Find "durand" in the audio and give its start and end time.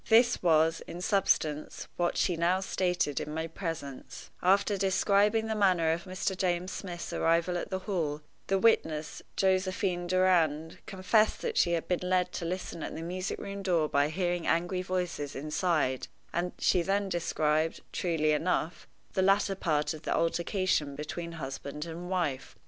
10.07-10.79